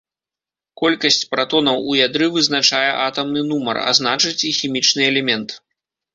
[0.81, 5.49] Колькасць пратонаў у ядры вызначае атамны нумар, а значыць і хімічны элемент.